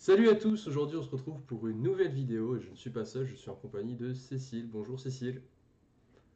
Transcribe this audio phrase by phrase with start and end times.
[0.00, 2.88] Salut à tous, aujourd'hui on se retrouve pour une nouvelle vidéo et je ne suis
[2.88, 4.68] pas seul, je suis en compagnie de Cécile.
[4.70, 5.42] Bonjour Cécile.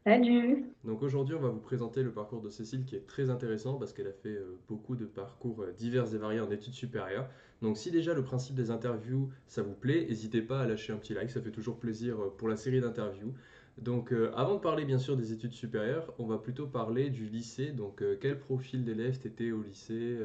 [0.04, 0.65] Salut!
[0.83, 3.93] Donc aujourd'hui on va vous présenter le parcours de Cécile qui est très intéressant parce
[3.93, 7.31] qu'elle a fait euh, beaucoup de parcours euh, divers et variés en études supérieures.
[7.63, 10.97] Donc si déjà le principe des interviews ça vous plaît, n'hésitez pas à lâcher un
[10.97, 13.33] petit like, ça fait toujours plaisir euh, pour la série d'interviews.
[13.79, 17.71] Donc avant de parler bien sûr des études supérieures, on va plutôt parler du lycée.
[17.71, 20.19] Donc quel profil d'élève t'étais au lycée,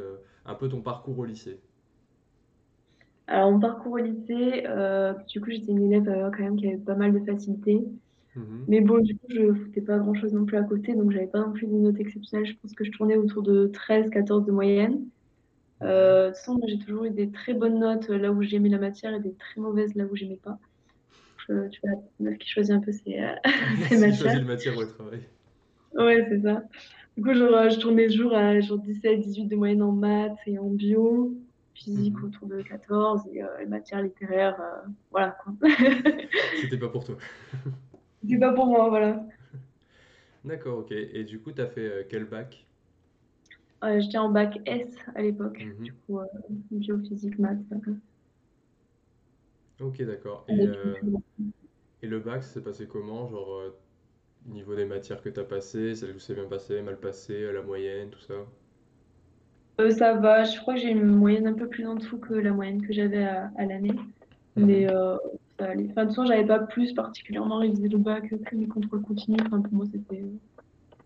[0.45, 1.57] un peu ton parcours au lycée?
[3.27, 6.67] Alors, mon parcours au lycée, euh, du coup, j'étais une élève euh, quand même qui
[6.67, 7.81] avait pas mal de facilité.
[8.35, 8.67] Mhm.
[8.67, 11.39] Mais bon, du coup, je foutais pas grand-chose non plus à côté, donc j'avais pas
[11.41, 12.47] non plus de notes exceptionnelles.
[12.47, 15.05] Je pense que je tournais autour de 13, 14 de moyenne.
[15.83, 18.69] Euh, de toute façon, j'ai toujours eu des très bonnes notes euh, là où j'aimais
[18.69, 20.59] la matière et des très mauvaises là où j'aimais pas.
[21.47, 23.19] Je- tu vois, la meuf qui choisit un peu ses,
[23.89, 24.43] ses matières.
[24.45, 25.29] matière au travail.
[25.93, 26.63] Ouais, c'est ça.
[27.17, 30.59] Du coup, genre, je tournais toujours à genre 17, 18 de moyenne en maths et
[30.59, 31.35] en bio,
[31.77, 32.23] physique Mhm.
[32.23, 35.53] autour de 14 et euh, les matières littéraires, euh, voilà quoi.
[36.53, 37.17] C'était pas pour toi.
[38.27, 39.23] C'est pas pour moi, voilà.
[40.43, 40.91] D'accord, ok.
[40.91, 42.65] Et du coup, t'as fait euh, quel bac?
[43.83, 45.97] Euh, j'étais en bac S à l'époque, du Mhm.
[46.05, 46.25] coup, euh,
[46.71, 47.59] bio, physique, maths.
[49.79, 50.45] Ok, d'accord.
[50.47, 50.99] Et, euh,
[52.01, 53.27] le bac, ça s'est passé comment?
[53.29, 53.61] Genre,
[54.47, 58.11] niveau des matières que t'as passées, celles où c'est bien passé, mal passé, la moyenne,
[58.11, 58.35] tout ça?
[59.79, 62.33] Euh, ça va, je crois que j'ai une moyenne un peu plus en dessous que
[62.33, 63.95] la moyenne que j'avais à, à l'année,
[64.55, 64.95] mais Mhm.
[64.95, 65.17] euh,
[65.59, 65.87] ça allait.
[65.91, 69.39] Enfin, de toute façon, j'avais pas plus particulièrement révisé le bac que mes contrôles continus.
[69.45, 70.23] Enfin, pour moi, c'était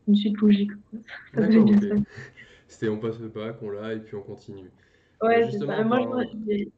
[0.07, 0.71] une suite logique.
[1.35, 2.03] Ça D'accord, bien.
[2.67, 4.71] C'était on passe le bac, on l'a, et puis on continue.
[5.21, 5.83] Mais Ouais, c'est ça.
[5.83, 6.71] Moi, j'ai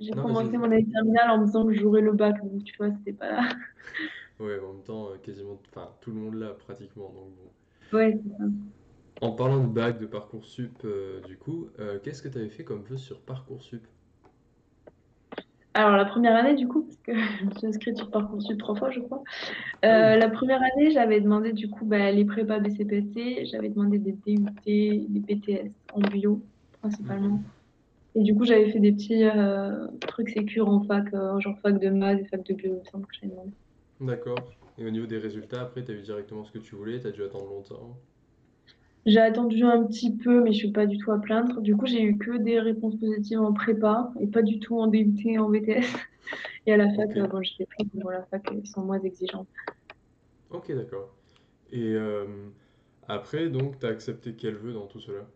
[0.00, 2.64] j'ai Non, vas-y, commencé mon année terminale en me disant que j'aurais le bac, donc
[2.64, 3.40] tu vois, c'était pas.
[4.40, 5.60] Ouais, en même temps, euh, quasiment...
[5.70, 7.50] Enfin, tout le monde l'a pratiquement, donc bon.
[7.92, 8.44] Ouais, c'est ça.
[9.20, 12.82] En parlant de bac, de Parcoursup, euh, du coup, euh, qu'est-ce que t'avais fait comme
[12.82, 13.86] vœu sur Parcoursup?
[15.74, 18.74] Alors, la première année, du coup, parce que je me suis inscrite sur Parcoursup trois
[18.74, 19.22] fois, je crois.
[19.88, 20.18] Ah Euh, oui.
[20.18, 25.06] la première année, j'avais demandé, du coup, bah, les prépas BCPST, j'avais demandé des DUT,
[25.08, 26.46] des BTS en bio,
[27.00, 27.32] Mhm.
[27.32, 27.44] principalement.
[28.16, 29.24] Et du coup, j'avais fait des petits
[30.06, 31.06] trucs sécures en fac,
[31.40, 33.52] genre fac de maths et fac de bio, il me semble que j'avais demandé.
[34.00, 34.56] D'accord.
[34.76, 37.22] Et au niveau des résultats, après, t'as eu directement ce que tu voulais, t'as dû
[37.22, 38.00] attendre longtemps.
[39.08, 41.62] J'ai attendu un petit peu, mais je suis pas du tout à plaindre.
[41.62, 44.86] Du coup, j'ai eu que des réponses positives en prépa et pas du tout en
[44.86, 45.86] DUT et en BTS.
[46.66, 49.46] Et à la fac, euh, bon, mais bon, la fac, ils sont moins exigeants.
[50.50, 51.16] Ok, d'accord.
[51.72, 52.26] Et euh,
[53.08, 55.26] après, donc, t'as accepté quel vœu dans tout cela?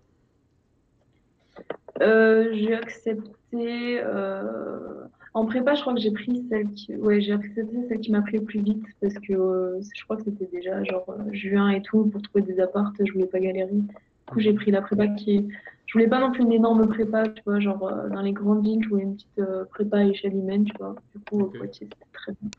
[2.02, 4.02] Euh, j'ai accepté.
[4.02, 6.94] euh, En prépa, je crois que j'ai pris celle qui.
[6.96, 10.16] Ouais, j'ai accepté celle qui m'a pris le plus vite parce que euh, je crois
[10.16, 12.94] que c'était déjà genre euh, juin et tout pour trouver des appartes.
[13.02, 13.72] Je voulais pas galérer.
[13.72, 13.88] Du
[14.30, 15.46] coup, j'ai pris la prépa qui est.
[15.86, 18.62] Je voulais pas non plus une énorme prépa, tu vois, genre euh, dans les grandes
[18.64, 20.94] villes, je voulais une petite prépa à échelle humaine, tu vois.
[21.14, 21.56] Du coup, au Ok.
[21.56, 22.50] Poitiers, c'était très bien.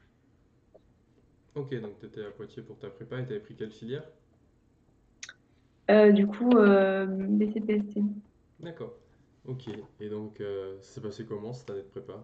[1.55, 4.03] Ok, donc t'étais à Poitiers pour ta prépa et t'avais pris quelle filière?
[5.89, 7.99] Du coup, BCPST.
[8.59, 8.93] D'accord.
[9.45, 9.69] Ok.
[9.99, 10.41] Et donc,
[10.81, 12.23] ça s'est passé comment cette année de prépa?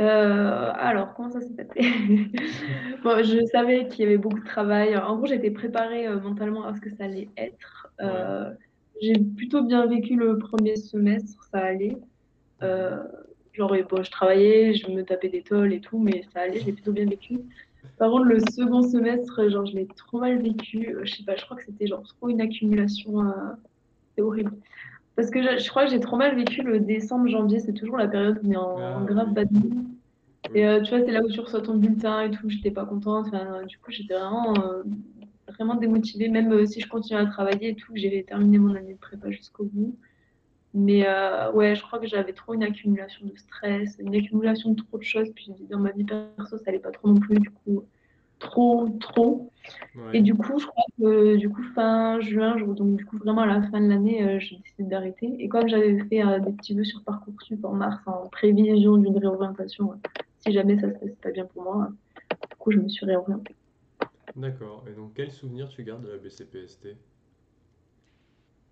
[0.00, 1.80] Euh, alors, comment ça s'est passé?
[3.04, 4.96] Bon, je savais qu'il y avait beaucoup de travail.
[4.96, 7.88] En gros, j'étais préparée euh, mentalement à ce que ça allait être.
[8.00, 8.52] Euh,
[9.00, 11.96] j'ai plutôt bien vécu le premier semestre, ça allait.
[12.62, 13.02] Euh,
[13.52, 16.72] genre, bon, je travaillais, je me tapais des tôles et tout, mais ça allait, j'ai
[16.72, 17.38] plutôt bien vécu.
[17.98, 20.94] Par contre, le second semestre, genre, je l'ai trop mal vécu.
[20.96, 23.22] Euh, Je sais pas, je crois que c'était genre trop une accumulation.
[23.28, 23.32] euh,
[24.16, 24.52] c'est horrible.
[25.16, 27.96] Parce que je, je crois que j'ai trop mal vécu le décembre, janvier, c'est toujours
[27.96, 29.34] la période où on est en Ah grave oui.
[29.34, 29.84] bad mood.
[30.54, 32.86] Et euh, tu vois, c'est là où tu reçois ton bulletin et tout, j'étais pas
[32.86, 33.26] contente.
[33.28, 34.82] Enfin, euh, du coup, j'étais vraiment, euh,
[35.48, 38.94] vraiment démotivée, même euh, si je continuais à travailler et tout, j'ai terminé mon année
[38.94, 39.98] de prépa jusqu'au bout.
[40.74, 41.06] Mais
[41.54, 45.04] ouais, je crois que j'avais trop une accumulation de stress, une accumulation de trop de
[45.04, 45.30] choses.
[45.34, 47.84] Puis dans ma vie perso, ça allait pas trop non plus, du coup,
[48.40, 49.52] trop, trop.
[50.12, 53.42] Et du coup, je crois que du coup, fin juin, je- donc du coup, vraiment
[53.42, 55.34] à la fin de l'année, euh, j'ai décidé d'arrêter.
[55.38, 59.18] Et comme j'avais fait euh, des petits vœux sur Parcoursup en mars, en prévision d'une
[59.18, 59.96] réorientation, euh,
[60.40, 61.88] si jamais ça se passait pas bien pour moi,
[62.50, 63.56] du coup, je me suis réorientée.
[64.36, 64.84] D'accord.
[64.88, 66.96] Et donc, quel souvenir tu gardes de la BCPST?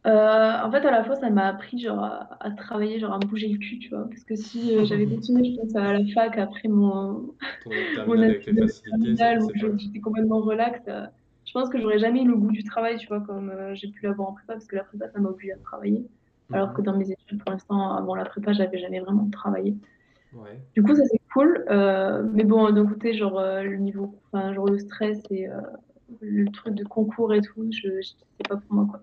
[0.04, 3.18] Euh, en fait, à la fois, ça m'a appris genre, à, à travailler, genre à
[3.18, 4.08] me bouger le cul, tu vois.
[4.08, 7.34] Parce que si euh, j'avais continué, je pense, à la fac après mon,
[8.06, 9.38] mon avec les facilités,
[9.78, 11.06] j'étais complètement relax, euh,
[11.44, 14.04] je pense que j'aurais jamais eu le goût du travail, tu vois, comme j'ai pu
[14.04, 16.04] l'avoir en prépa, parce que la prépa, ça m'a obligé à travailler.
[16.52, 16.86] Alors que Mhm.
[16.86, 19.76] dans mes études, pour l'instant, avant la prépa, j'avais jamais vraiment travaillé.
[20.32, 20.58] Ouais.
[20.74, 21.64] Du coup, ça c'est cool.
[22.32, 25.48] mais bon, d'un côté, genre le niveau, enfin, genre le stress et
[26.20, 29.00] le truc de concours et tout, je, je- c'est pas pour moi, quoi.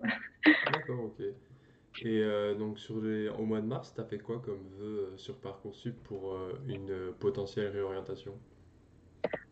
[0.64, 1.20] D'accord, ok.
[1.20, 3.28] Et euh, donc sur les...
[3.30, 7.12] au mois de mars, t'as fait quoi comme vœu euh, sur Parcoursup pour euh, une
[7.20, 8.38] potentielle réorientation?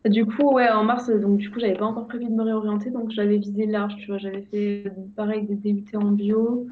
[0.05, 2.89] Du coup, ouais, en mars, donc du coup, j'avais pas encore prévu de me réorienter,
[2.89, 4.17] donc j'avais visé large, tu vois.
[4.17, 4.85] J'avais fait
[5.15, 6.67] pareil des DUT en bio.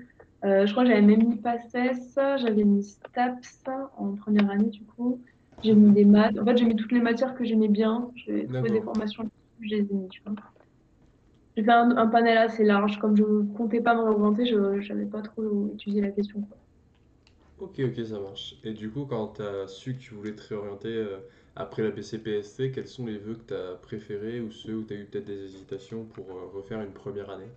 [0.46, 3.64] Euh, je crois que j'avais même mis PACES, j'avais mis STAPS
[3.98, 5.24] en première année, du coup.
[5.64, 5.94] J'ai mis Mhm.
[5.94, 6.38] des maths.
[6.40, 8.12] En fait, j'ai mis toutes les matières que j'aimais bien.
[8.16, 9.30] J'ai trouvé des formations,
[9.60, 10.36] je les ai mis, tu vois.
[11.58, 13.00] J'ai fait un, un panel assez large.
[13.00, 13.24] Comme je
[13.54, 16.58] comptais pas me réorienter, je j'avais pas trop étudié la question, quoi.
[17.60, 18.56] Ok, ok, ça marche.
[18.64, 21.20] Et du coup, quand t'as su que tu voulais te réorienter euh,
[21.56, 25.06] après la BCPST, quels sont les vœux que t'as préférés ou ceux où t'as eu
[25.06, 27.50] peut-être des hésitations pour euh, refaire une première année?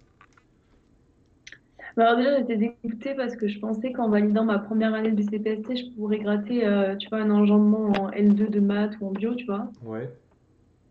[1.96, 5.16] Bah, alors déjà, j'étais dégoûtée parce que je pensais qu'en validant ma première année de
[5.16, 9.12] BCPST, je pourrais gratter, euh, tu vois, un engendrement en L2 de maths ou en
[9.12, 9.72] bio, tu vois.
[9.82, 10.19] Ouais.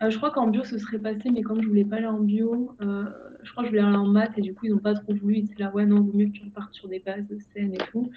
[0.02, 2.20] Euh, je crois qu'en bio, ce serait passé, mais comme je voulais pas aller en
[2.22, 3.06] bio, euh,
[3.44, 5.14] je crois que je voulais aller en maths et du coup, ils ont pas trop
[5.14, 5.38] voulu.
[5.40, 7.78] Ils étaient là, ouais, non, vaut mieux que tu repartes sur des bases saines et
[7.92, 8.10] tout.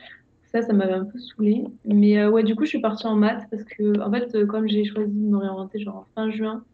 [0.44, 1.64] Ça, ça m'avait un peu saoulée.
[1.84, 4.68] Mais euh, ouais, du coup, je suis partie en maths parce que, en fait, comme
[4.68, 6.64] j'ai choisi de me réorienter genre en fin juin,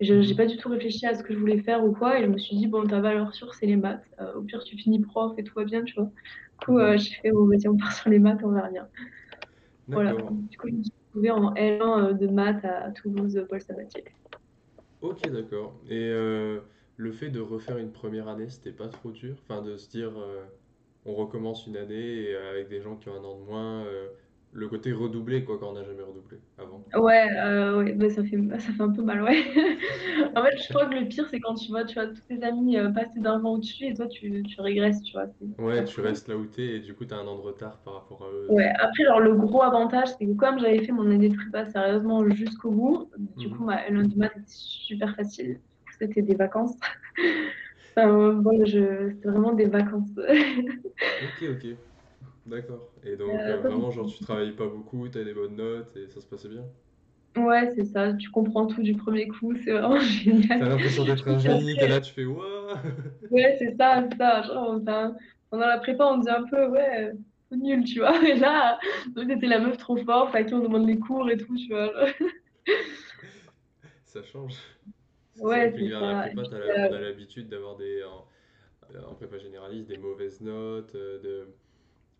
[0.00, 0.36] je j'ai Mhm.
[0.36, 2.20] pas du tout réfléchi à ce que je voulais faire ou quoi.
[2.20, 4.04] Et je me suis dit, bon, ta valeur sûre, c'est les maths.
[4.36, 6.06] Au pire, tu finis prof et tout va bien, tu vois.
[6.06, 6.98] Du coup, Mhm.
[6.98, 8.88] j'ai fait, bon, vas-y, on part sur les maths, on verra bien.
[9.86, 10.12] Voilà.
[10.50, 14.04] Du coup, je me suis retrouvée en L1 euh, de maths à Toulouse, Paul Sabatier.
[15.00, 15.82] Ok, d'accord.
[15.86, 16.62] Et euh,
[16.96, 19.36] le fait de refaire une première année, c'était pas trop dur?
[19.42, 20.46] Enfin, de se dire, euh,
[21.04, 23.84] on recommence une année euh, avec des gens qui ont un an de moins,
[24.54, 26.84] le côté redoublé, quoi, quand on n'a jamais redoublé avant.
[26.94, 29.42] Ouais, euh, ouais bah, ça fait, ça fait un peu mal, ouais.
[30.36, 32.42] En fait, je crois que le pire, c'est quand tu vois, tu vois tous tes
[32.42, 35.26] amis euh, passer d'un rang au-dessus et toi, tu, tu régresses, tu vois.
[35.58, 37.94] Ouais, tu restes là où t'es et du coup, t'as un an de retard par
[37.94, 38.46] rapport à eux.
[38.50, 41.66] Ouais, après, genre, le gros avantage, c'est que comme j'avais fait mon année de prépa
[41.66, 43.66] sérieusement jusqu'au bout, du coup, Mhm.
[43.66, 45.60] ma L1 de maths était super facile.
[45.98, 46.76] C'était des vacances.
[47.96, 49.10] Enfin, bon, je...
[49.10, 50.10] C'était vraiment des vacances.
[51.20, 51.64] Ok, ok,
[52.46, 52.92] d'accord.
[53.02, 56.08] Et donc, Euh, euh, vraiment, genre, tu travaillais pas beaucoup, t'avais des bonnes notes et
[56.08, 56.66] ça se passait bien?
[57.36, 58.12] ouais, c'est ça.
[58.14, 59.54] Tu comprends tout du premier coup.
[59.64, 60.00] C'est vraiment
[60.58, 60.68] T'as génial.
[60.68, 62.82] l'impression d'être un génie, t'es là, tu fais Wouah!
[63.30, 64.42] Ouais, c'est ça, c'est ça.
[64.42, 65.16] Genre, enfin,
[65.50, 67.12] pendant la prépa, on dit un peu, ouais, euh,
[67.50, 68.22] c'est nul, tu vois.
[68.28, 71.36] Et là, donc, t'étais la meuf trop forte à qui on demande les cours et
[71.36, 71.90] tout, tu vois.
[74.04, 74.56] Ça change.
[75.36, 76.06] Ouais, c'est la ça.
[76.16, 78.26] Prépa, t'as la- euh, on a l'habitude d'avoir des, en,
[79.08, 81.48] en prépa généraliste, des mauvaises notes, euh, de,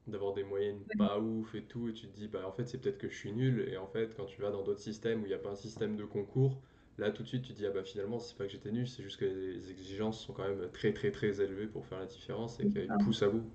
[0.06, 2.78] d'avoir des moyennes pas ouf et tout, et tu te dis, bah en fait, c'est
[2.80, 5.26] peut-être que je suis nul, et en fait, quand tu vas dans d'autres systèmes où
[5.26, 6.60] il n'y a pas un système de concours,
[6.98, 8.86] là, tout de suite, tu te dis, ah bah finalement, c'est pas que j'étais nul,
[8.88, 12.06] c'est juste que les exigences sont quand même très, très, très élevées pour faire la
[12.06, 12.94] différence et ça.
[12.98, 13.50] poussent à bout.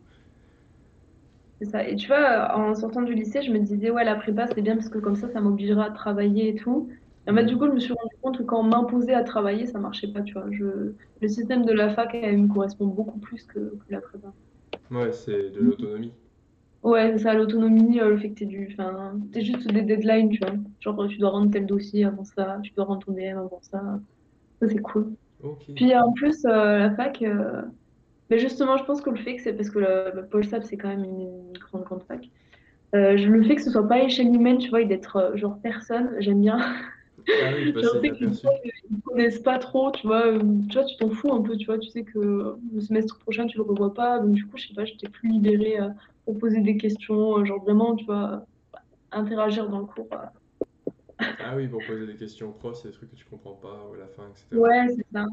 [1.62, 1.88] C'est ça.
[1.88, 4.76] Et tu vois, en sortant du lycée, je me disais, ouais, la prépa, c'est bien
[4.76, 6.90] parce que comme ça, ça m'obligera à travailler et tout.
[7.28, 7.60] Et en fait, du Mhm.
[7.60, 10.22] coup, je me suis rendu compte que quand on m'imposait à travailler, ça marchait pas,
[10.22, 10.50] tu vois.
[10.52, 10.96] Je...
[11.22, 14.34] Le système de la fac, elle me correspond beaucoup plus que, que la prépa.
[14.92, 16.14] Ouais, c'est de l'autonomie.
[16.82, 20.30] Ouais, c'est ça, l'autonomie, euh, le fait que t'es du, enfin, t'es juste des deadlines,
[20.30, 20.54] tu vois.
[20.80, 24.00] Genre, tu dois rendre tel dossier avant ça, tu dois rendre ton DM avant ça.
[24.62, 25.16] Ça, c'est cool.
[25.76, 27.64] Puis en plus, euh, la fac, euh,
[28.30, 30.78] mais justement, je pense que le fait que c'est parce que le, Paul Sab, c'est
[30.78, 32.26] quand même une, grande, grande fac.
[32.96, 35.18] Euh, je- le fait que ce soit pas à échelle humaine, tu vois, et d'être
[35.18, 36.60] euh, genre personne, j'aime bien.
[37.40, 38.42] Ah oui, de Genre, passer le fait que les inaperçu.
[38.42, 38.60] profs,
[38.90, 40.26] ils connaissent pas trop, tu vois.
[40.28, 40.40] euh,
[40.70, 41.80] Tu vois, tu t'en fous un peu, tu vois.
[41.80, 42.20] Tu sais que
[42.74, 44.20] le semestre prochain, tu le revois pas.
[44.20, 45.90] Donc, du coup, je sais pas, j'étais plus libérée euh,
[46.38, 48.46] poser des questions, euh, genre vraiment, tu vois,
[49.12, 50.08] interagir dans le cours.
[50.14, 50.26] euh.
[51.40, 53.88] Ah oui, pour poser des questions aux profs, c'est des trucs que tu comprends pas,
[53.90, 54.46] ou à la fin, etc.
[54.54, 55.26] Ouais, c'est ça.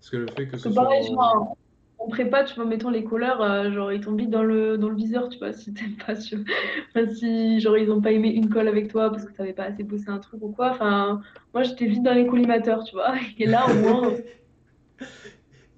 [0.00, 1.56] Parce que le fait que ce soit pareil, en...
[1.98, 4.88] en prépa, tu vois, mettons les couleurs, euh, genre ils tombent vite dans le, dans
[4.88, 6.44] le viseur, tu vois, si t'aimes pas, tu vois.
[6.94, 9.64] Enfin, si genre ils ont pas aimé une colle avec toi parce que t'avais pas
[9.64, 10.70] assez bossé un truc ou quoi.
[10.70, 11.20] Enfin,
[11.52, 13.14] moi j'étais vite dans les collimateurs, tu vois.
[13.38, 14.12] Et là, au moins,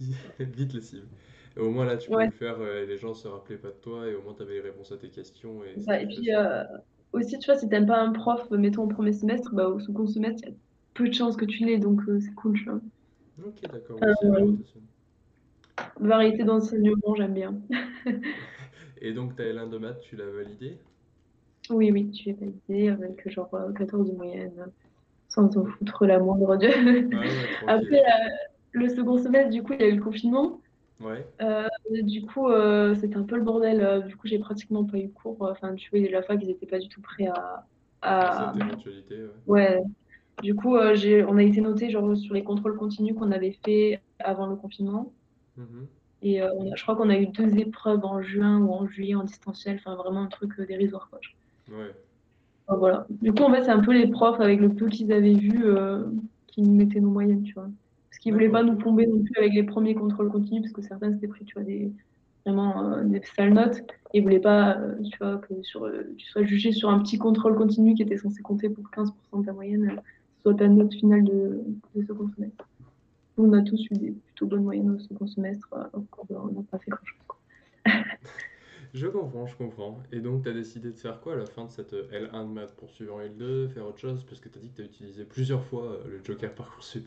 [0.39, 1.09] Vite les cibles.
[1.57, 3.71] Et au moins là, tu ouais, le faire, euh, et les gens se rappelaient pas
[3.73, 6.07] de toi, et au moins tu avais les réponses à tes questions, et c'était Et
[6.07, 6.65] puis euh,
[7.13, 10.07] aussi, tu vois, si t'aimes pas un prof, mettons au premier semestre, bah, au second
[10.07, 10.57] semestre, il y a
[10.95, 12.81] peu de chances que tu l'aies, donc euh, c'est cool, tu vois.
[13.43, 14.65] Ok, d'accord, oui,
[16.01, 17.61] variété d'enseignement, j'aime bien.
[19.01, 20.79] Et donc ta L1 de maths, tu l'as validé?
[21.71, 24.73] Oui, oui, tu es validé avec genre euh, 14 de moyenne,
[25.29, 25.67] sans t'en Oh.
[25.67, 26.69] foutre la moindre de.
[27.13, 28.29] Ah ouais, Après, euh,
[28.73, 30.63] le second semestre, du coup, il y a eu le confinement.
[31.01, 31.69] Ouais, Euh,
[32.03, 33.81] du coup, euh, c'était un peu le bordel.
[33.83, 35.37] Euh, Du coup, j'ai pratiquement pas eu cours.
[35.43, 37.67] Enfin, tu vois, la fac, ils étaient pas du tout prêts à,
[38.03, 39.31] à cette éventualité, ouais.
[39.47, 39.83] Ouais.
[40.43, 43.59] Du coup, euh, j'ai, on a été noté genre sur les contrôles continus qu'on avait
[43.65, 45.15] fait avant le confinement.
[45.57, 45.87] Mhm.
[46.23, 48.87] Et euh, on a- je crois qu'on a eu deux épreuves en juin ou en
[48.87, 49.77] juillet en distanciel.
[49.77, 51.21] Enfin, vraiment un truc euh, dérisoire, quoi.
[51.69, 51.95] Ouais.
[52.67, 53.07] Enfin, voilà.
[53.11, 55.65] Du coup, en fait, c'est un peu les profs avec le peu qu'ils avaient vu
[55.67, 56.05] euh,
[56.49, 57.69] qui nous mettaient nos moyennes, tu vois.
[58.17, 60.73] Parce qu'ils voulaient D'accord, pas nous plomber non plus avec les premiers contrôles continus, parce
[60.73, 61.93] que certains s'étaient pris, tu vois, des,
[62.47, 63.81] vraiment des sales notes.
[64.15, 67.57] Et ils voulaient pas, tu vois, que sur, tu sois jugé sur un petit contrôle
[67.57, 70.01] continu qui était censé compter pour 15% de ta moyenne,
[70.41, 71.61] soit ta note finale de,
[71.95, 72.67] de second semestre.
[73.37, 76.91] On a tous eu des plutôt bonnes moyennes au second semestre, on n'a pas fait
[76.91, 77.19] grand-chose.
[78.95, 79.99] Je comprends, je comprends.
[80.11, 82.53] Et donc, tu as décidé de faire quoi à la fin de cette L1 de
[82.53, 84.25] maths Poursuivre en L2, faire autre chose?
[84.25, 87.07] Parce que tu as dit que tu as utilisé plusieurs fois le Joker Parcoursup.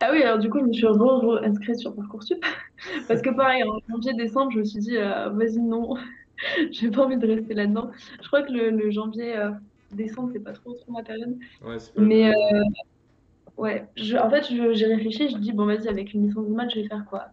[0.00, 2.42] Ah oui, alors du coup, je me suis re-inscrite sur Parcoursup.
[3.08, 5.94] Parce que pareil, en janvier-décembre, je me suis dit, euh, vas-y, non,
[6.70, 7.90] j'ai pas envie de rester là-dedans.
[8.22, 11.36] Je crois que le, janvier-décembre, euh, c'est pas trop, trop ma période.
[11.62, 12.62] Ouais, pas Mais euh,
[13.56, 13.86] ouais,
[14.18, 16.88] en fait, j'ai réfléchi, je dis, bon, vas-y, avec une licence de maths, je vais
[16.88, 17.26] faire quoi?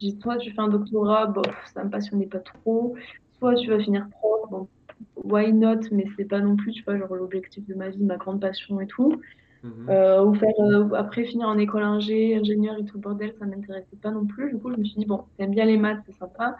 [0.00, 2.96] Je dis, soit tu fais un doctorat, bof, ça me passionnait pas trop.
[3.38, 4.68] Soit tu vas finir prof, bon,
[5.16, 8.16] why not, mais c'est pas non plus, tu vois, genre l'objectif de ma vie, ma
[8.16, 9.20] grande passion et tout.
[9.62, 9.88] Mhm.
[9.88, 13.46] Euh, ou faire euh, après finir en école ingé, ingénieur et tout le bordel, ça
[13.46, 14.52] m'intéressait pas non plus.
[14.52, 16.56] Du coup, je me suis dit, bon, t'aimes bien les maths, c'est sympa,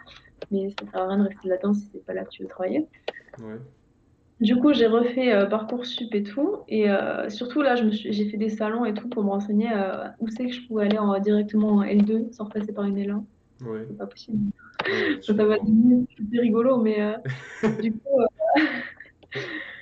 [0.51, 2.49] mais ça sert à rien de rester là-dedans si c'est pas là que tu veux
[2.49, 2.87] travailler.
[4.39, 6.59] Du coup, j'ai refait euh, Parcoursup et tout.
[6.69, 6.87] Et
[7.27, 9.69] surtout, là, j'ai fait des salons et tout pour me renseigner
[10.19, 13.23] où c'est que je pouvais aller en, directement en L2 sans repasser par une L1.
[13.59, 14.51] C'est pas possible.
[15.21, 16.05] ça, va devenir
[16.41, 17.15] rigolo, mais
[17.81, 18.19] du coup,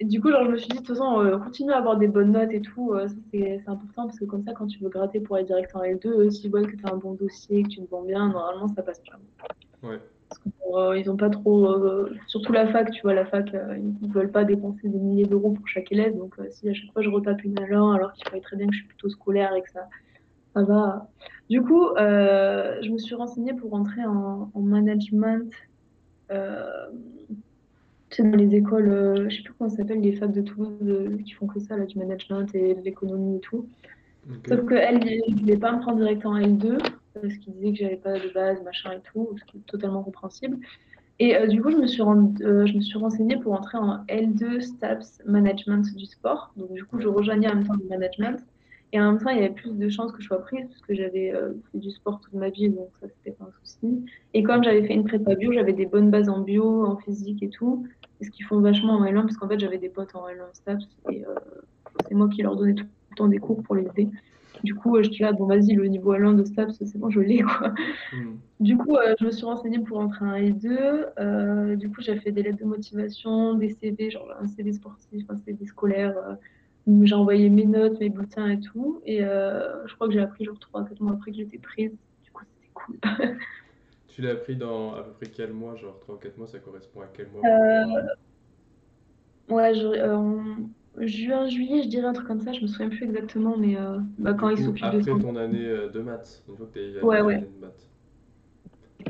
[0.00, 1.98] et du coup, genre, je me suis dit, de toute façon, euh, continue à avoir
[1.98, 4.88] des bonnes notes et tout, euh, c'est important parce que comme ça, quand tu veux
[4.88, 7.62] gratter pour aller direct en L2, euh, s'ils voient que tu as un bon dossier,
[7.64, 9.18] que tu te vends bien, normalement, ça passe bien.
[9.82, 10.00] Ouais.
[10.30, 11.76] Parce qu'ils ont pas trop.
[12.28, 15.68] surtout la fac, tu vois, la fac, ils veulent pas dépenser des milliers d'euros pour
[15.68, 16.16] chaque élève.
[16.16, 18.72] Donc, si à chaque fois je retape une alors, alors qu'il fallait très bien que
[18.72, 19.88] je suis plutôt scolaire et que ça,
[20.54, 21.08] ça va.
[21.50, 25.50] Du coup, je me suis renseignée pour rentrer en, en management
[28.16, 30.76] sais, dans les écoles, euh, je sais plus comment ça s'appelle, les facs de Toulouse
[30.82, 33.68] euh, qui font que ça, là, du management et de l'économie et tout.
[34.48, 36.78] Sauf qu'elle ne voulait pas me prendre direct en L2
[37.14, 40.02] parce qu'il disait que j'avais pas de base, machin et tout, ce qui est totalement
[40.02, 40.58] compréhensible.
[41.18, 44.60] Et euh, du coup, je me, suis je me suis renseignée pour entrer en L2
[44.60, 46.52] STAPS Management du sport.
[46.56, 48.40] Donc, du coup, je rejoignais en même temps le management.
[48.92, 50.80] Et en même temps, il y avait plus de chances que je sois prise parce
[50.80, 51.32] que j'avais
[51.70, 54.04] fait du sport toute ma vie, donc ça, c'était pas un souci.
[54.34, 57.40] Et comme j'avais fait une prépa bio, j'avais des bonnes bases en bio, en physique
[57.42, 57.86] et tout
[58.24, 60.84] ce qu'ils font vachement en L1, parce qu'en fait, j'avais des potes en L1 STAPS
[61.10, 61.34] et euh,
[62.08, 64.08] c'est moi qui leur donnais tout le temps des cours pour les aider.
[64.62, 67.08] Du coup, euh, je dis là, bon, vas-y, le niveau L1 de STAPS, c'est bon,
[67.10, 67.72] je l'ai, quoi.
[68.12, 68.36] Hmm.
[68.58, 71.76] Du coup, euh, je me suis renseignée pour entrer en L2.
[71.76, 75.38] du coup, j'ai fait des lettres de motivation, des CV, genre un CV sportif, un
[75.38, 76.14] CV scolaire.
[76.86, 79.00] j'ai envoyé mes notes, mes bulletins et tout.
[79.06, 81.92] Et je crois que j'ai appris genre 3-4 mois après que j'étais prise.
[82.22, 82.98] Du coup, c'était cool.
[84.20, 86.58] Tu l'as appris dans à peu près quel mois Genre 3 ou 4 mois, ça
[86.58, 88.02] correspond à quel mois euh...
[89.48, 93.02] Ouais, je, euh, juin, juillet, je dirais un truc comme ça, je me souviens plus
[93.02, 96.56] exactement, mais euh, bah, quand ils s'occupent de Après ton année euh, de maths, une
[96.58, 97.36] fois que tu as ouais, ouais.
[97.36, 97.88] année de maths.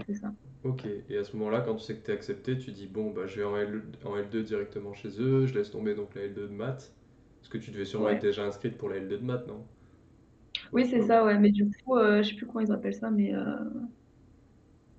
[0.07, 0.33] C'est ça.
[0.63, 3.11] Ok, et à ce moment-là, quand tu sais que tu es accepté, tu dis bon,
[3.11, 6.23] bah, je vais en, L, en L2 directement chez eux, je laisse tomber donc la
[6.23, 6.95] L2 de maths.
[7.41, 9.67] Parce que tu devais sûrement être déjà inscrite pour la L2 de maths, non?
[10.73, 13.35] Oui, c'est ça, ouais, mais du coup, je sais plus comment ils appellent ça, mais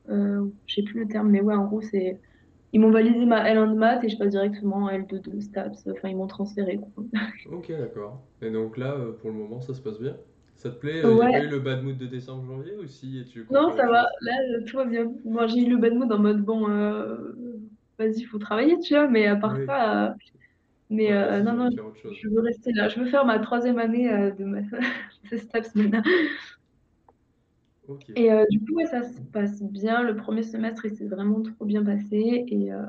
[0.09, 2.19] euh, je sais plus le terme, mais ouais, en gros, c'est.
[2.73, 5.87] Ils m'ont validé ma L1 de maths et je passe directement à L2 de STAPS.
[5.91, 6.79] Enfin, ils m'ont transféré.
[7.51, 8.21] ok, d'accord.
[8.41, 10.15] Et donc là, euh, pour le moment, ça se passe bien?
[10.55, 13.25] Ça te plaît euh, Il y a eu le bad mood de décembre-janvier aussi et
[13.25, 14.07] tu Non, ça va.
[14.21, 14.33] Là,
[14.65, 15.11] tout va bien.
[15.25, 17.35] Moi, j'ai eu le bad mood en mode bon, euh,
[17.99, 19.07] vas-y, il faut travailler, tu vois.
[19.09, 20.15] Mais à part ça.
[20.89, 21.09] Mais
[21.41, 22.87] non, non, je veux rester là.
[22.87, 24.61] Je veux faire ma troisième année de, ma...
[25.31, 26.03] de STAPS maintenant.
[28.15, 30.03] Et euh, du coup, ça se passe bien.
[30.03, 32.45] Le premier semestre, il s'est vraiment trop bien passé.
[32.47, 32.85] Et euh,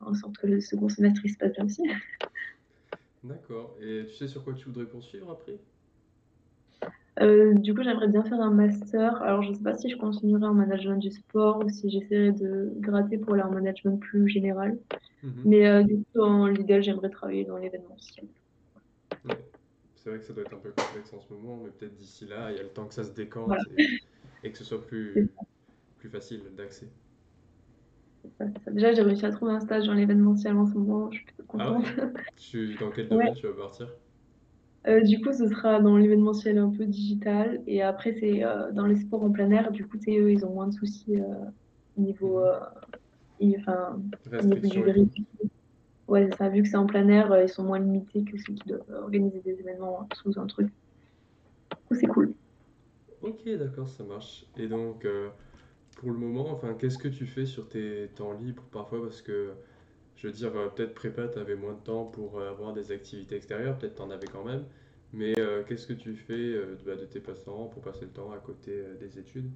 [0.00, 1.82] en sorte que le second semestre, il se passe bien aussi.
[3.24, 3.76] D'accord.
[3.80, 5.58] Et tu sais sur quoi tu voudrais poursuivre après?
[7.20, 9.20] Euh, du coup, j'aimerais bien faire un master.
[9.22, 12.32] Alors, je ne sais pas si je continuerai en management du sport ou si j'essaierai
[12.32, 14.78] de gratter pour aller en management plus général.
[15.22, 15.32] Mhm.
[15.44, 18.26] Mais du coup, dans l'idéal, j'aimerais travailler dans l'événementiel.
[20.02, 22.24] C'est vrai que ça doit être un peu complexe en ce moment, mais peut-être d'ici
[22.26, 23.86] là, il y a le temps que ça se décante et
[24.42, 25.30] que ce soit plus,
[25.98, 26.88] plus facile d'accès.
[28.70, 31.44] Déjà, j'ai réussi à trouver un stage dans l'événementiel en ce moment, je suis plutôt
[31.48, 31.86] ah contente.
[32.36, 33.88] tu, dans quel domaine tu vas partir?
[34.86, 38.86] Euh, Du coup, ce sera dans l'événementiel un peu digital, et après, c'est euh, dans
[38.86, 39.70] les sports en plein air.
[39.70, 41.24] Du coup, eux, ils ont moins de soucis euh,
[41.98, 42.40] au niveau,
[43.40, 43.54] mhm.
[43.58, 44.00] enfin,
[44.44, 45.26] niveau du vérifié.
[46.08, 48.68] Ouais, ça, vu que c'est en plein air, ils sont moins limités que ceux qui
[48.68, 50.66] doivent organiser des événements sous un truc.
[50.66, 52.34] Du coup, c'est cool.
[53.22, 54.46] Ok, d'accord, ça marche.
[54.56, 55.28] Et donc, euh,
[55.96, 59.02] pour le moment, enfin, qu'est-ce que tu fais sur tes temps libres parfois?
[59.02, 59.52] Parce que,
[60.16, 62.92] je veux dire, euh, peut-être prépa, tu avais moins de temps pour euh, avoir des
[62.92, 64.64] activités extérieures, peut-être tu en avais quand même.
[65.12, 65.34] Mais
[65.66, 66.54] qu'est-ce que tu fais
[66.86, 69.50] bah, de tes passe-temps pour passer le temps à côté des études?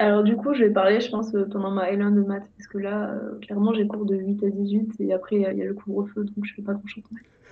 [0.00, 2.66] Alors du coup, je vais parler, je pense, euh, pendant ma L1 de maths, parce
[2.68, 5.52] que là, euh, clairement, j'ai cours de 8 à 18, et après, il y a
[5.52, 7.04] le couvre-feu, donc je fais pas grand-chose.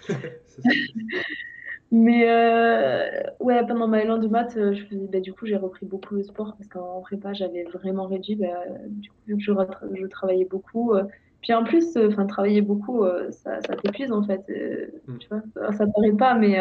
[1.90, 5.86] Mais euh, ouais, pendant ma L1 de maths, je faisais, bah, du coup, j'ai repris
[5.86, 8.36] beaucoup le sport, parce qu'en prépa, j'avais vraiment réduit.
[8.36, 9.52] Bah, du coup, vu que je,
[9.94, 10.92] je travaillais beaucoup,
[11.40, 14.44] puis en plus, euh, enfin, travailler beaucoup, euh, ça, ça t'épuise en fait.
[14.50, 15.18] Euh, mm.
[15.18, 16.58] Tu vois, ça paraît pas, mais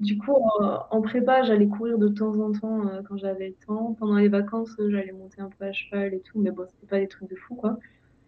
[0.00, 0.34] du coup,
[0.90, 3.94] en, prépa, j'allais courir de temps en temps quand j'avais le temps.
[3.98, 6.98] Pendant les vacances, j'allais monter un peu à cheval et tout, mais bon, c'était pas
[6.98, 7.78] des trucs de fou, quoi.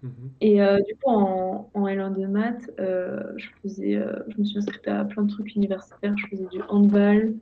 [0.05, 0.31] Mm-hmm.
[0.41, 5.05] Et du coup, en, en, L1 de maths, je faisais, je me suis inscrite à
[5.05, 6.17] plein de trucs universitaires.
[6.17, 7.35] Je faisais du handball,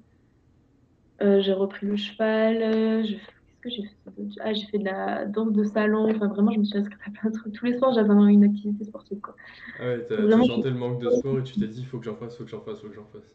[1.21, 3.17] j'ai repris le cheval, je
[3.61, 6.11] que j'ai fait Ah, j'ai fait de la danse de salon.
[6.11, 7.53] Enfin, vraiment, je me suis inscrite à plein de trucs.
[7.53, 9.21] Tous les soirs, j'avais une activité sportive.
[9.21, 9.35] Quoi.
[9.81, 10.37] Ah ouais, t'as le
[10.75, 12.51] manque de sport et tu t'es dit, il faut que j'en fasse, il faut que
[12.51, 13.35] j'en fasse, il faut que j'en fasse.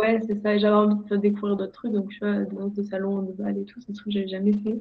[0.00, 0.58] Ouais, c'est ça.
[0.58, 1.92] J'avais envie de découvrir d'autres trucs.
[1.92, 4.52] Donc, tu vois, danse de salon, balle et tout, c'est un truc que j'avais jamais
[4.52, 4.78] fait.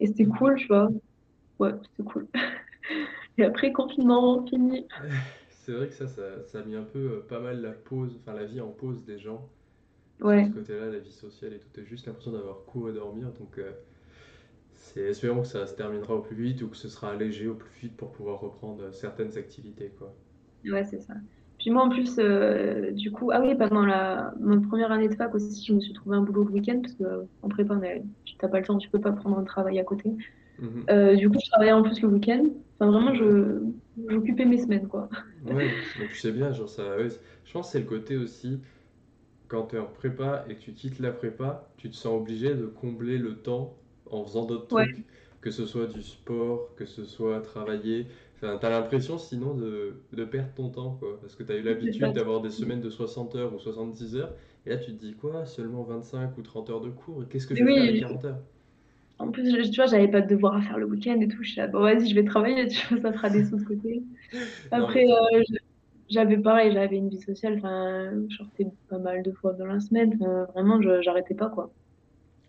[0.00, 0.36] Et c'était mm.
[0.36, 0.90] cool, tu vois.
[1.58, 2.26] Ouais, c'était cool.
[3.38, 4.86] et après, confinement, fini.
[5.48, 8.18] C'est vrai que ça, ça, ça, a mis un peu euh, pas mal la pause,
[8.20, 9.48] enfin la vie en pause des gens.
[10.20, 10.42] Ouais.
[10.42, 13.28] De ce côté-là, la vie sociale et tout, t'as juste l'impression d'avoir cours et dormir.
[13.38, 13.70] Donc, euh,
[14.74, 17.54] c'est espérons que ça se terminera au plus vite ou que ce sera allégé au
[17.54, 20.12] plus vite pour pouvoir reprendre certaines activités, quoi.
[20.64, 21.14] Ouais, c'est ça.
[21.58, 25.14] Puis moi, en plus, euh, du coup, ah oui, pendant la, ma première année de
[25.14, 27.76] fac aussi, je me suis trouvé un boulot le week-end parce qu'en prépa,
[28.24, 30.10] tu n'as pas le temps, tu peux pas prendre un travail à côté.
[30.62, 30.84] Mhm.
[30.90, 32.44] Euh, du coup, je travaillais en plus le week-end.
[32.78, 33.60] Enfin, vraiment, je,
[34.08, 35.08] j'occupais mes semaines, quoi.
[35.44, 35.64] Ouais,
[35.98, 36.96] donc tu sais bien, genre ça.
[36.98, 38.60] je pense que c'est le côté aussi,
[39.48, 42.54] quand tu es en prépa et que tu quittes la prépa, tu te sens obligé
[42.54, 43.76] de combler le temps
[44.08, 45.04] en faisant d'autres trucs,
[45.40, 48.06] que ce soit du sport, que ce soit travailler.
[48.36, 51.56] Enfin, tu as l'impression sinon de, de, perdre ton temps, quoi, parce que tu as
[51.56, 54.32] eu l'habitude d'avoir des semaines de 60 heures ou 70 heures,
[54.64, 57.56] et là tu te dis quoi, seulement 25 ou 30 heures de cours, qu'est-ce que
[57.56, 58.42] je faire avec 40 heures?
[59.18, 61.42] En plus, tu vois, j'avais pas de devoir à faire le week-end et tout.
[61.42, 63.64] Je suis là, bon, vas-y, je vais travailler, tu vois, ça fera des sous de
[63.64, 64.02] côté.
[64.70, 65.42] Après, euh,
[66.08, 69.80] j'avais pareil, j'avais une vie sociale, enfin, je sortais pas mal de fois dans la
[69.80, 70.16] semaine.
[70.54, 71.72] vraiment, j'arrêtais pas, quoi.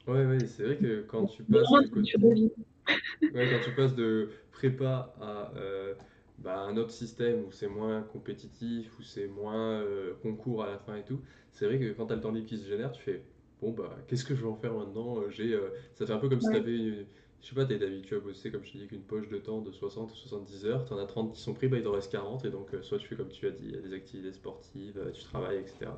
[0.08, 1.70] Ouais, ouais, c'est vrai que quand tu passes
[3.34, 5.94] ouais, quand tu passes de prépa à euh,
[6.40, 10.78] bah, un autre système où c'est moins compétitif, où c'est moins euh, concours à la
[10.78, 11.22] fin et tout,
[11.52, 13.24] c'est vrai que quand tu as le temps libre qui se génère, tu fais
[13.64, 15.58] bon bah qu'est-ce que je vais en faire maintenant euh, J'ai
[15.94, 17.08] ça fait un peu comme si tu avais
[17.42, 19.38] je sais pas, tu es habitué à bosser comme je te dis qu'une poche de
[19.38, 21.84] temps de 60 ou 70 heures, tu en as 30 qui sont pris, bah il
[21.84, 24.98] t'en reste 40 et donc soit tu fais comme tu as dit, des activités sportives,
[25.14, 25.92] tu travailles, etc.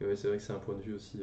[0.00, 1.20] Mais ouais, c'est vrai que c'est un point de vue aussi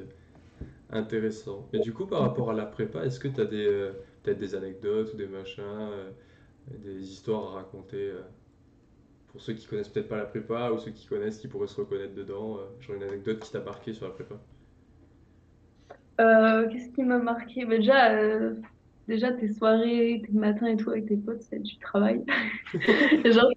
[0.90, 1.68] Intéressant.
[1.74, 4.38] Et du coup, par rapport à la prépa, est-ce que tu as des, euh, peut-être
[4.38, 6.12] des anecdotes ou des machins, euh,
[6.70, 8.22] des histoires à raconter euh,
[9.28, 11.76] pour ceux qui connaissent peut-être pas la prépa ou ceux qui connaissent qui pourraient se
[11.76, 14.40] reconnaître dedans Genre une anecdote qui t'a marqué sur la prépa?
[16.18, 17.66] Qu'est-ce qui m'a marqué?
[17.66, 18.10] Bah, Déjà,
[19.08, 22.24] déjà tes soirées, tes matins et tout avec tes potes, c'est du travail.
[23.26, 23.52] Genre,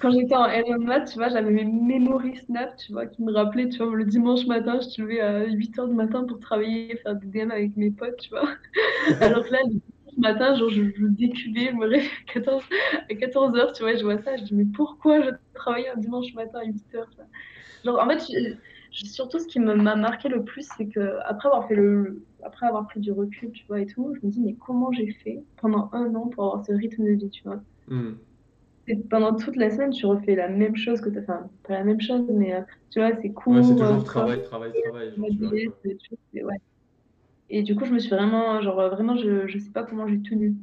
[0.00, 3.32] quand j'étais en L1 maths, tu vois, j'avais mes memory snap, tu vois, qui me
[3.32, 6.96] rappelaient, tu vois, le dimanche matin, je te levais à 8h du matin pour travailler,
[6.98, 8.48] faire des DM avec mes potes, tu vois.
[9.20, 12.64] Alors que là, le dimanche matin, genre, je, je décubais, je me réveille à 14,
[13.10, 16.32] à 14h, tu vois, je vois ça, je dis, mais pourquoi je travaille un dimanche
[16.34, 17.06] matin à 8h
[17.84, 18.20] Genre, en fait,
[19.06, 22.86] surtout, ce qui m'a marqué le plus, c'est que après avoir fait le, après avoir
[22.86, 25.90] pris du recul, tu vois, et tout, je me dis, mais comment j'ai fait pendant
[25.92, 27.60] un an pour avoir ce rythme de vie, tu vois?
[27.88, 28.14] Hmm.
[28.86, 31.84] et Pendant toute la semaine, tu refais la même chose que tu Enfin, pas la
[31.84, 33.56] même chose, mais euh, tu vois, c'est cool.
[33.56, 35.12] Ouais, c'est toujours travail, travail, travail.
[36.34, 36.56] ouais.
[37.50, 40.22] Et du coup, je me suis vraiment, genre, vraiment, je, je sais pas comment j'ai
[40.22, 40.56] tenu.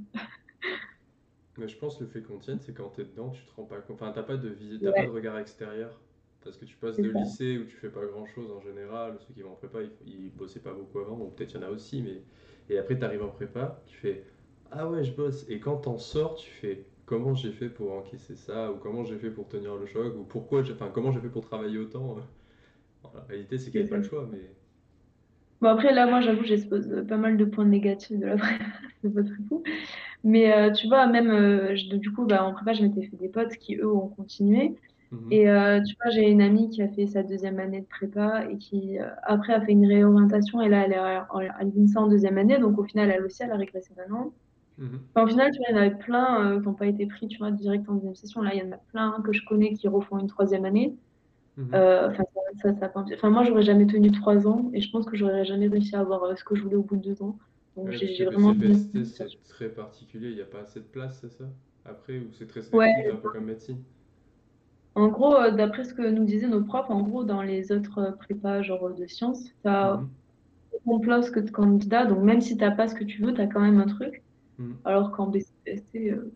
[1.57, 3.51] mais je pense que le fait qu'on tienne, c'est quand tu es dedans, tu te
[3.55, 4.01] rends pas compte.
[4.01, 5.99] Enfin, t'as pas de visite, t'as pas de regard extérieur.
[6.45, 9.33] Parce que tu passes de lycée où tu fais pas grand chose en général, ceux
[9.33, 11.71] qui vont en prépa, ils, bossaient pas beaucoup avant, ou peut-être il y en a
[11.71, 12.21] aussi, mais.
[12.69, 14.23] Et après, tu arrives en prépa, tu fais
[14.71, 15.45] Ah ouais, je bosse.
[15.49, 19.17] Et quand t'en sors, tu fais Comment j'ai fait pour encaisser ça, ou comment j'ai
[19.17, 20.73] fait pour tenir le choc, ou pourquoi j'ai.
[20.73, 22.15] Enfin, comment j'ai fait pour travailler autant.
[23.13, 24.39] la réalité, c'est qu'il n'y a pas le choix, mais.
[25.61, 28.65] Bon, après, là, moi, j'avoue, j'expose pas mal de points négatifs de la prépa,
[29.01, 29.63] c'est pas très fou.
[30.23, 33.29] Mais euh, tu vois, même, euh, du coup, bah, en prépa, je m'étais fait des
[33.29, 34.75] potes qui, eux, ont continué.
[35.15, 35.31] Mhm.
[35.31, 38.45] Et euh, tu vois, j'ai une amie qui a fait sa deuxième année de prépa
[38.49, 40.61] et qui, euh, après, a fait une réorientation.
[40.61, 41.27] Et là, elle est à
[41.63, 42.59] l'INSA en deuxième année.
[42.59, 44.33] Donc, au final, elle aussi, elle a régressé d'un an.
[44.77, 45.09] Mhm.
[45.17, 47.27] au final, tu vois, il y en avait plein euh, qui n'ont pas été pris,
[47.27, 48.41] tu vois, direct en deuxième session.
[48.41, 50.97] Là, il y en a plein que je connais qui refont une troisième année.
[51.57, 51.71] Mhm.
[51.73, 52.23] Enfin,
[52.61, 55.67] ça, ça, enfin, moi, j'aurais jamais tenu trois ans et je pense que j'aurais jamais
[55.67, 57.37] réussi à avoir ce que je voulais au bout de deux ans.
[57.75, 58.55] Donc, j'ai vraiment.
[59.03, 61.45] C'est très particulier, il n'y a pas assez de place, c'est ça?
[61.85, 63.83] Après, ou c'est très sélectif, un peu comme médecine?
[64.95, 67.99] En gros, euh, d'après ce que nous disaient nos profs, en gros, dans les autres
[67.99, 70.01] euh, prépas genre de sciences, tu as
[71.01, 73.41] place que de candidats, donc même si tu n'as pas ce que tu veux, tu
[73.41, 74.23] as quand même un truc.
[74.57, 74.73] Hmm.
[74.85, 76.31] Alors qu'en BCPST, euh,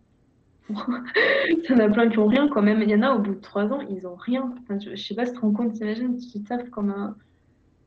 [0.69, 2.82] il y en a plein qui ont rien quand même.
[2.82, 4.54] Il y en a au bout de trois ans, ils ont rien.
[4.62, 7.15] Enfin, je, je sais pas si tu te rends compte, t'imagines, tu taffes comme, un-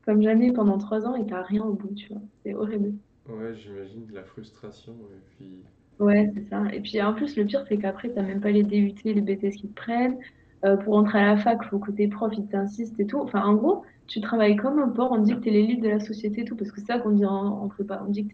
[0.05, 2.21] comme jamais pendant trois ans et t'as rien au bout, tu vois.
[2.43, 2.93] C'est horrible.
[3.29, 5.63] Ouais, j'imagine de la frustration et puis...
[5.99, 6.63] Ouais, c'est ça.
[6.73, 9.55] Et puis en plus, le pire, c'est qu'après, t'as même pas les DUT, les BTS
[9.55, 10.17] qui te prennent.
[10.65, 13.19] Euh, pour entrer à la fac, faut que tes profs, ils t'insistent et tout.
[13.19, 15.11] Enfin, en gros, tu travailles comme un porc.
[15.11, 17.11] On dit que t'es l'élite de la société et tout, parce que c'est ça qu'on
[17.11, 18.01] dit en, en prépa.
[18.05, 18.33] On dit que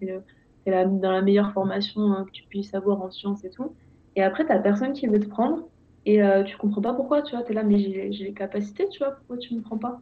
[0.66, 3.76] t'es la, dans la meilleure formation euh, que tu puisses avoir en sciences et tout.
[4.16, 5.70] Et après, t'as personne qui veut te prendre.
[6.06, 7.44] Et euh, tu comprends pas pourquoi, tu vois.
[7.44, 7.80] T'es là, mais
[8.12, 9.12] j'ai les capacités, tu vois.
[9.16, 10.00] Pourquoi tu me prends pas?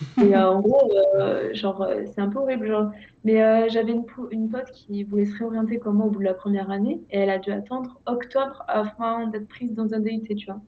[0.20, 2.66] Et euh, en gros, euh, genre, c'est un peu horrible.
[2.68, 2.90] Genre.
[3.24, 6.24] Mais j'avais une, po- une pote qui voulait se réorienter comme moi au bout de
[6.24, 10.36] la première année et elle a dû attendre octobre afin d'être prise dans un DUT,
[10.36, 10.62] tu vois.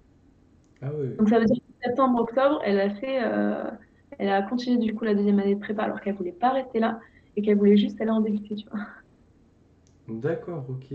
[0.83, 3.71] Ah Donc ça veut dire que septembre, octobre, elle a fait, euh,
[4.19, 6.81] elle a continué du coup la deuxième année de prépa alors qu'elle voulait pas rester
[6.81, 7.01] là
[7.37, 8.81] et qu'elle voulait juste aller en DUT, tu vois.
[10.09, 10.93] d'accord, ok.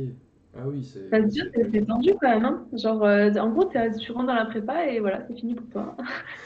[0.54, 2.67] Ah oui, c'est Ça veut ouais, dire c'est tendu quand même, hein.
[2.74, 5.95] Genre, euh, en gros, tu rentres dans la prépa et voilà, c'est fini pour toi.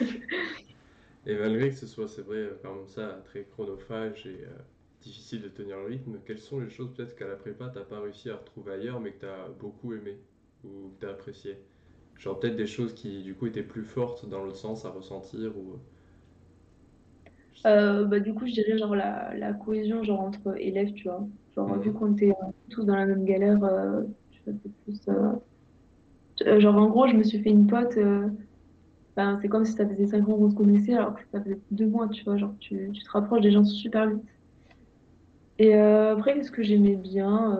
[1.26, 4.48] Et malgré que ce soit, c'est vrai, euh, comme ça, très chronophage et euh,
[5.00, 8.00] difficile de tenir le rythme, quelles sont les choses peut-être qu'à la prépa, t'as pas
[8.00, 10.18] réussi à retrouver ailleurs, mais que t'as beaucoup aimé
[10.64, 11.58] ou que t'as apprécié?
[12.20, 15.58] Genre peut-être des choses qui, du coup, étaient plus fortes dans l'autre sens à ressentir
[15.58, 15.80] ou...
[17.54, 17.82] je sais pas.
[17.82, 21.26] Euh, bah, du coup, je dirais genre la, la cohésion genre entre élèves, tu vois.
[21.54, 21.92] Genre, vu Mhm.
[21.92, 25.00] qu'on était euh, tous dans la même galère, euh, tu vois, c'est plus.
[25.08, 25.32] euh,
[26.46, 27.96] euh, genre, en gros, je me suis fait une pote.
[27.96, 28.28] euh,
[29.16, 31.60] ben, c'est comme si ça faisait 5 ans qu'on se connaissait, alors que ça faisait
[31.70, 32.36] deux mois, tu vois.
[32.38, 34.22] Genre, tu, tu te rapproches des gens super vite.
[35.58, 37.56] Et euh, après, qu'est-ce que j'aimais bien?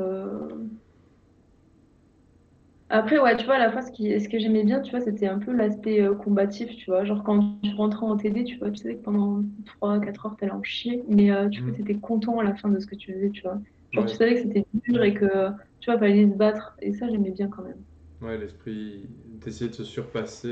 [2.91, 5.01] Après, ouais, tu vois, à la fois, ce qui, ce que j'aimais bien, tu vois,
[5.01, 7.05] c'était un peu l'aspect euh, combatif, tu vois.
[7.05, 10.37] Genre, quand tu rentrais en TD, tu vois, tu savais que pendant trois quatre heures,
[10.37, 11.73] t'allais en chier, mais euh, du coup, Mhm.
[11.73, 13.61] t'étais content à la fin de ce que tu faisais, tu vois.
[13.93, 15.51] Genre, tu savais que c'était dur et que,
[15.81, 16.75] tu vois, fallait se battre.
[16.81, 17.85] Et ça, j'aimais bien quand même.
[18.21, 19.09] ouais, l'esprit
[19.41, 20.49] d'essayer de se surpasser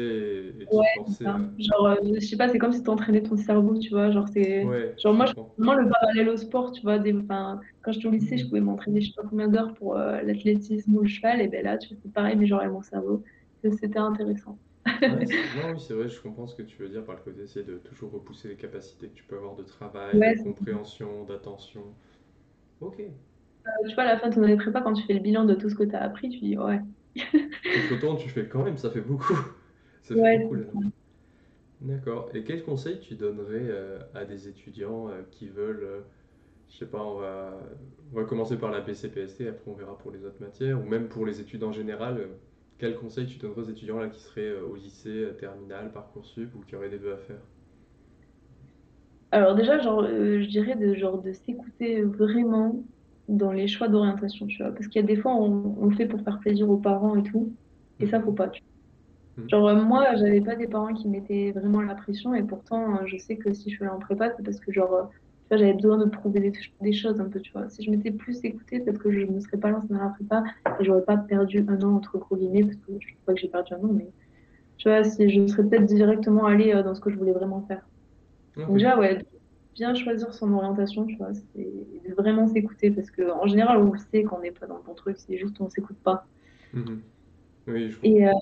[0.60, 1.40] et, et Ouais, c'est forcer ça.
[1.58, 4.10] Genre, euh, je sais pas, c'est comme si t'entraînais ton cerveau, tu vois.
[4.10, 4.70] Genre, c'est.
[4.70, 5.32] Ouais, Genre, je moi, je
[5.82, 6.98] le parallèle au sport, tu vois.
[6.98, 7.14] Des...
[7.14, 8.48] Enfin, quand j'étais au lycée, je Mhm.
[8.48, 11.40] pouvais m'entraîner, je sais pas combien d'heures pour euh, l'athlétisme ou le cheval.
[11.40, 13.24] Et ben là, tu c'est pareil, mais genre avec mon cerveau.
[13.80, 14.60] C'était intéressant.
[15.06, 17.22] Ouais, c'est- non, oui, c'est vrai, je comprends ce que tu veux dire par le
[17.22, 21.24] côté d'essayer de toujours repousser les capacités que tu peux avoir de travail, de compréhension,
[21.24, 21.96] d'attention.
[22.80, 23.02] Ok.
[23.88, 25.54] Tu vois, à la fin de ton année prépa, quand tu fais le bilan de
[25.54, 26.80] tout ce que tu as appris, tu dis ouais.
[27.70, 29.34] Tu te retournes, tu fais quand même, ça fait beaucoup.
[30.02, 30.64] Ça fait Ouais, beaucoup là.
[31.80, 32.30] D'accord.
[32.34, 36.00] Et quel conseil tu donnerais euh, à des étudiants euh, qui veulent, euh,
[36.68, 37.58] je sais pas, on va,
[38.12, 41.08] on va commencer par la BCPST, après on verra pour les autres matières, ou même
[41.08, 42.28] pour les études en général, euh,
[42.78, 46.60] quel conseil tu donnerais aux étudiants là qui seraient au lycée, euh, terminal, Parcoursup, ou
[46.62, 47.40] qui auraient des vœux à faire?
[49.30, 52.84] Alors déjà, genre, je dirais de, genre, de s'écouter vraiment
[53.28, 54.72] dans les choix d'orientation, tu vois.
[54.72, 57.16] Parce qu'il y a des fois, on, on le fait pour faire plaisir aux parents
[57.16, 57.56] et tout.
[58.00, 58.48] Et ça, faut pas.
[58.48, 59.58] tu vois.
[59.58, 62.34] Genre, euh, moi, j'avais pas des parents qui mettaient vraiment la pression.
[62.34, 64.72] Et pourtant, euh, je sais que si je suis allée en prépa, c'est parce que,
[64.72, 67.68] genre, euh, tu vois, j'avais besoin de prouver des, des choses un peu, tu vois.
[67.70, 70.44] Si je m'étais plus écoutée, peut-être que je ne serais pas lancée dans la prépa
[70.80, 73.48] et j'aurais pas perdu un an, entre gros guillemets, parce que je pas que j'ai
[73.48, 74.12] perdu un an, mais
[74.78, 77.88] tu vois, si je serais peut-être directement allée dans ce que je voulais vraiment faire.
[78.56, 78.68] Ok.
[78.68, 79.24] Donc déjà, ouais,
[79.78, 81.64] bien choisir son orientation, tu vois, c'est
[82.08, 84.82] de vraiment s'écouter parce que en général, on le sait qu'on n'est pas dans le
[84.82, 86.28] bon truc, c'est juste on s'écoute pas.
[86.72, 87.12] Mhm.
[87.68, 88.28] Oui, je Et, comprends.
[88.28, 88.32] euh,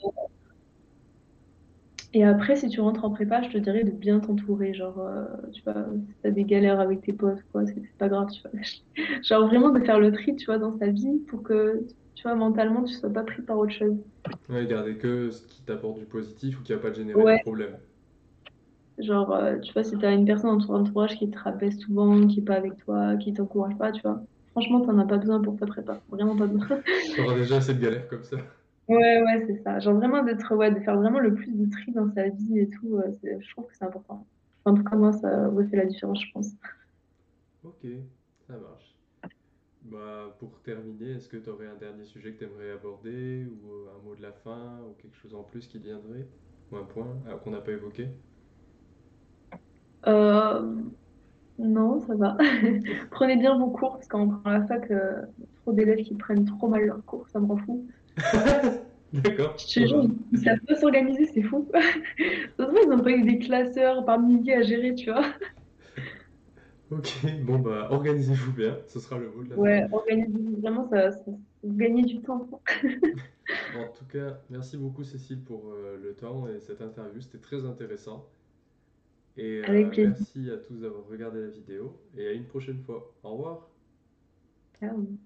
[2.12, 5.25] et après, si tu rentres en prépa, je te dirais de bien t'entourer, genre, euh,
[5.53, 8.61] tu vois, si t'as des galères avec tes potes, quoi, c'est pas grave, tu vois.
[9.22, 12.35] Genre vraiment de faire le tri, tu vois, dans sa vie pour que, tu vois,
[12.37, 13.99] mentalement, tu sois pas pris par autre chose.
[14.49, 17.33] Ouais, garder que ce qui t'apporte du positif ou qui va pas te générer de
[17.33, 17.79] problème.
[18.99, 22.27] Genre, euh, tu vois, si t'as une personne dans ton entourage qui te rabaisse souvent,
[22.27, 25.41] qui est pas avec toi, qui t'encourage pas, tu vois, franchement, t'en as pas besoin
[25.43, 26.83] pour ta prépa, vraiment pas besoin.
[27.17, 28.37] T'auras déjà assez de galères comme ça.
[28.89, 29.81] Ouais, ouais, c'est ça.
[29.81, 32.69] Genre vraiment d'être, ouais, de faire vraiment le plus de tri dans sa vie et
[32.69, 34.29] tout, euh, c'est- je trouve que c'est important.
[34.65, 36.53] En tout cas, moi, ça fait la différence, je pense.
[37.63, 37.85] Ok,
[38.47, 38.97] ça marche.
[39.83, 43.73] Bah, pour terminer, est-ce que tu aurais un dernier sujet que tu aimerais aborder ou
[43.73, 46.29] euh, un mot de la fin ou quelque chose en plus qui viendrait?
[46.71, 48.11] Ou un point qu'on n'a pas évoqué?
[50.09, 50.75] Euh,
[51.59, 52.37] non, ça va.
[53.11, 55.23] Prenez bien vos cours, parce qu'en à la fac, euh,
[55.62, 57.87] trop d'élèves qui prennent trop mal leurs cours, ça me rend fou.
[59.12, 60.03] D'accord, Je ça te jure, va.
[60.03, 61.71] ils ils savent pas s'organiser, c'est fou.
[62.59, 65.25] Se voit, ils n'ont pas eu des classeurs par milliers à gérer, tu vois.
[66.90, 67.09] Ok,
[67.45, 69.57] bon bah organisez-vous bien, ce sera le mot de la.
[69.57, 71.21] Ouais, organiser, vraiment, ça, ça,
[71.64, 72.49] vous gagnez du temps.
[73.75, 77.64] En tout cas, merci beaucoup Cécile pour euh, le temps et cette interview, c'était très
[77.64, 78.29] intéressant.
[79.37, 80.14] Et Avec euh, plaisir.
[80.18, 83.14] merci à tous d'avoir regardé la vidéo et à une prochaine fois.
[83.22, 83.70] Au revoir.
[84.79, 85.18] Ciao.